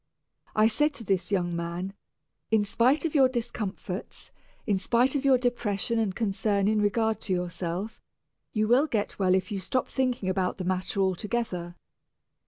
I 0.55 0.65
said 0.67 0.95
to 0.95 1.03
this 1.03 1.31
young 1.31 1.55
man, 1.55 1.93
"In 2.49 2.65
spite 2.65 3.05
of 3.05 3.13
your 3.13 3.29
discomforts, 3.29 4.31
in 4.65 4.79
spite 4.79 5.13
of 5.15 5.23
your 5.23 5.37
depression 5.37 5.99
and 5.99 6.15
concern 6.15 6.67
in 6.67 6.81
regard 6.81 7.21
to 7.21 7.33
yourself, 7.33 8.01
you 8.51 8.67
will 8.67 8.87
get 8.87 9.19
well 9.19 9.35
if 9.35 9.51
you 9.51 9.57
will 9.57 9.61
stop 9.61 9.89
thinking 9.89 10.27
about 10.27 10.57
the 10.57 10.63
matter 10.65 11.01
altogether. 11.01 11.75